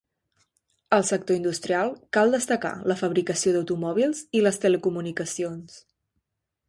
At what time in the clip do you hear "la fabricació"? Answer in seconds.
2.93-3.53